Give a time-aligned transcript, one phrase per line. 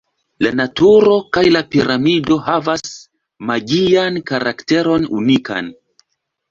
[0.43, 2.97] La naturo kaj la piramido havas
[3.51, 5.73] magian karakteron unikan.